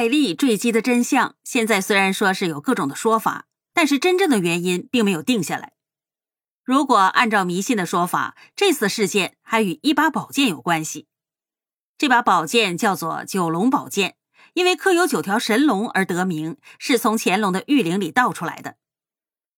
[0.00, 5.74] 戴笠坠机的真相，现在虽然说是有各种的说法，但是真正的原因并没有定下来。
[6.64, 11.06] 如果按照迷信的说法，这次事件还与一把宝剑有关系。
[11.98, 14.16] 这把宝剑叫做九龙宝剑，
[14.54, 18.76] 因为刻有九条神龙而得名，是从乾隆的御陵里盗出来的。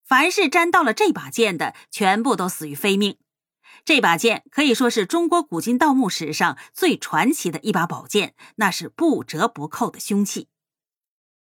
[0.05, 3.17] 凡是沾到了这把剑的，全部都死于非命。
[3.85, 10.49] 这把剑可以说是中国古今盗墓史上最传奇的一把宝剑，那是不折不扣的凶器。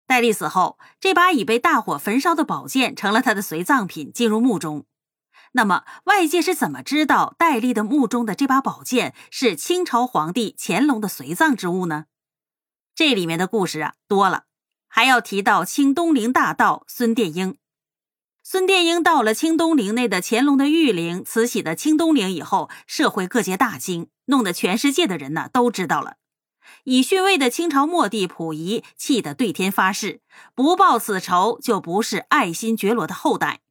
[0.08, 4.86] 戴笠死后，这把已被大火焚烧的宝剑成了他的随葬品，进入墓中。
[5.54, 12.06] 那么，外界是怎么知道戴笠的墓中的这把宝剑是清朝皇帝乾隆的随葬之物呢？
[12.96, 14.46] 这里面的故事啊多了，
[14.88, 17.58] 还要提到清东陵大盗孙殿英。
[18.44, 26.16] 孙殿英到了清东陵内的乾隆的御陵，慈禧的清东陵以后，社会各界大惊，弄得全世界的人呢都知道了。
[26.86, 30.22] 已逊位的清朝末帝溥仪气得对天发誓，
[30.56, 33.62] 不报此仇就不是爱新觉罗的后代。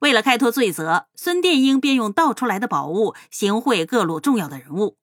[0.00, 4.96] 为了开脱罪责，孙殿英便用盗出来的宝物行贿各路重要的人物，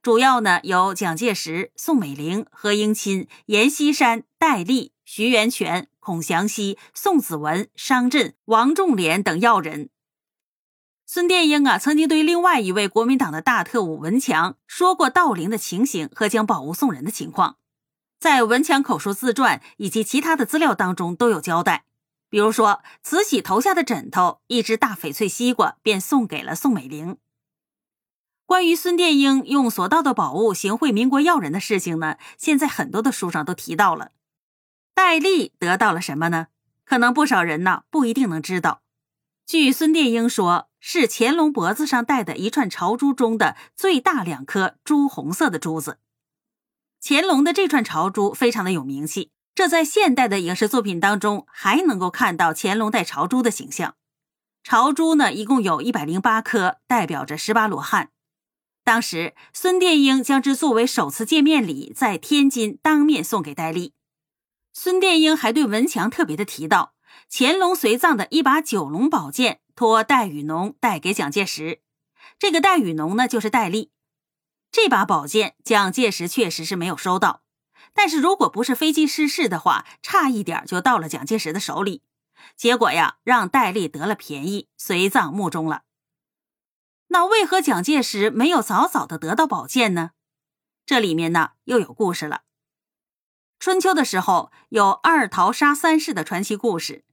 [0.00, 5.88] 主要呢有蒋介石、宋美龄、何应钦、阎锡山、戴笠、徐源泉。
[6.02, 9.88] 孔祥熙、宋子文、商震、王仲廉等要人。
[11.06, 17.56] 孙殿英啊，曾经对另外一位国民党的大特务文强说过盗陵的情形和将宝物送人的情况，
[18.18, 21.84] 在文强口述自传以及其他的资料当中都有交代。
[22.28, 27.16] 比如说，慈禧投下的枕头、一只大翡翠西瓜，便送给了宋美龄。
[28.44, 34.10] 关于孙殿英用所盗的宝物行贿民国要人的事情呢，现在很多的书上都提到了。
[34.94, 36.48] 戴笠得到了什么呢？
[36.84, 38.82] 可能不少人呢不一定能知道。
[39.46, 45.98] 据孙殿英说，是乾隆脖子上戴的一串朝珠中的最大两颗朱红色的珠子。
[47.02, 53.96] 乾隆的这串朝珠非常的有名气，这在现代的影视作品当中还能够看到乾隆戴朝珠的形象。
[54.62, 58.10] 朝珠呢一共有一百零八颗，代表着十八罗汉。
[58.84, 63.92] 当时孙殿英将之作为首次见面礼，在天津当面送给戴笠。
[64.72, 66.94] 孙殿英还对文强特别的提到，
[67.30, 71.82] 乾隆随葬的一把九龙宝剑托戴雨农带给蒋介石，
[72.38, 73.90] 这个戴雨农呢就是戴笠。
[74.70, 77.42] 这把宝剑蒋介石确实是没有收到，
[77.92, 82.02] 但是如果不是飞机失事的话，差一点就到了蒋介石的手里。
[82.56, 85.82] 结果呀，让戴笠得了便宜，随葬墓中了。
[87.08, 90.12] 那为何蒋介石没有早早的得到宝剑呢？
[90.86, 92.42] 这里面呢又有故事了。
[93.62, 97.04] 春秋的时候，有二桃杀三士的传奇故事。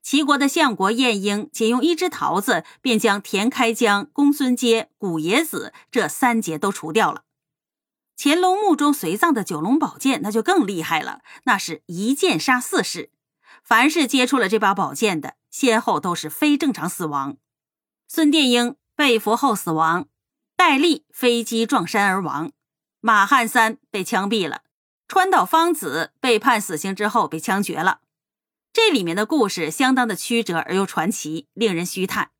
[0.00, 7.24] 齐国的相国晏婴仅用一只桃子，便将田开疆、公孙接、古冶子这三杰都除掉了。
[8.16, 13.10] 乾隆墓中随葬的九龙宝剑，那就更厉害了，那是一剑杀四士。
[13.64, 17.36] 凡是接触了这把宝剑的，先后都是非正常死亡。
[18.06, 20.06] 孙殿英被俘后死亡，
[20.56, 22.52] 戴笠飞机撞山而亡，
[23.00, 24.60] 马汉三被枪毙了。
[25.08, 28.00] 川岛芳子被判死刑之后被枪决了，
[28.72, 32.32] 这里面的故事相当的曲折而又传奇，令人虚叹。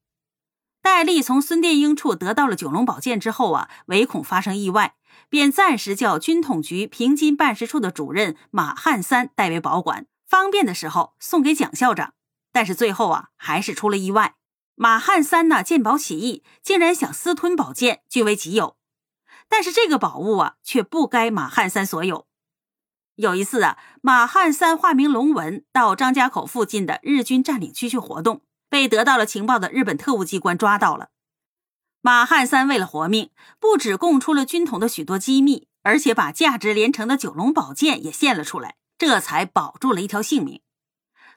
[0.83, 4.97] 戴笠从孙殿英处得到了九龙宝剑之后啊，唯恐发生意外，
[5.29, 12.15] 便暂时叫军统局平津办事处的主任马汉三代为保管，方便的时候送给蒋校长。
[12.53, 14.35] 但是最后啊，还是出了意外。
[14.75, 18.77] 马汉三呢见宝起义，竟然想私吞宝剑据为己有，
[19.49, 22.27] 但是这个宝物啊，却不该马汉三所有。
[23.17, 31.09] 有一次啊，马汉三化名龙文到张家口附近的日军占领区去活动，被得到了情报的日本特务机关抓到了。
[32.03, 40.61] 马汉三为了活命，不止供出了军统的许多机密，而且把价值连城的九龙宝剑也献了出来，这才保住了一条性命。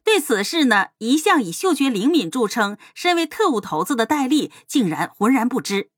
[0.04, 5.92] 对此事呢，一向以嗅觉灵敏著称、身为特务头子的戴笠竟然浑然不知。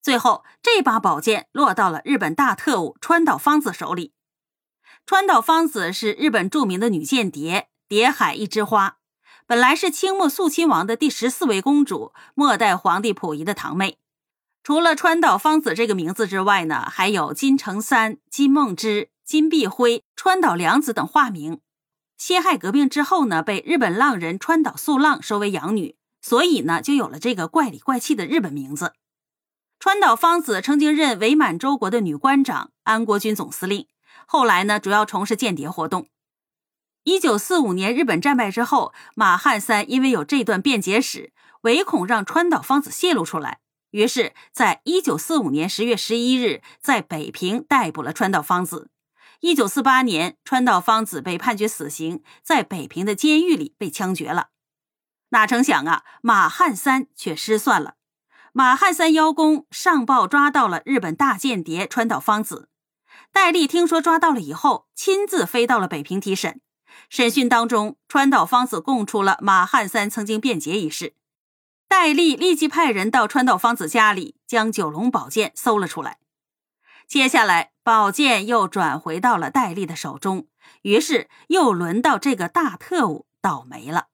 [0.00, 4.12] 最后，这把宝剑落到了日本大特务川岛芳子手里。
[5.08, 8.98] 川岛芳子是日本著名的女间谍，谍海一枝花，
[9.46, 13.96] 本来是清末肃亲王的第十四位公主，末代皇帝溥仪的堂妹。
[14.62, 21.62] 除了川岛芳子这个名字之外呢，还有金城三、金梦之、金碧辉、川岛良子等化名。
[22.18, 28.92] 辛亥革命之后呢，被日本浪人川岛素浪收为养女，所以呢，就有了这个怪里怪气的日本名字。
[29.80, 33.86] 川岛芳子曾经任伪满洲国的女官长、安国军总司令。
[34.26, 36.08] 后来呢，主要从事间谍活动。
[37.04, 41.32] 一九四五年日本战败之后，马汉三因为有这段辩解史，
[41.62, 43.60] 唯恐让川岛芳子泄露出来，
[43.90, 48.90] 于是，在一九四五年十月十一日，在北平逮捕了川岛芳子，
[49.40, 54.48] 一九四八年，川岛芳子被判决死刑，在北平的监狱里被枪决了。
[55.30, 57.94] 哪成想啊，马汉三却失算了。
[58.52, 62.68] 马汉三邀功，上报抓到了日本大间谍川岛芳子。
[63.32, 66.60] 戴笠听说抓到了以后，亲自飞到了北平提审。
[67.08, 71.14] 审讯当中，川岛芳子供出了马汉三曾经辩解一事。
[71.86, 76.18] 戴笠立即派人到川岛芳子家里，将九龙宝剑搜了出来。
[77.06, 80.48] 接下来，宝剑又转回到了戴笠的手中，
[80.82, 84.08] 于是又轮到这个大特务倒霉了。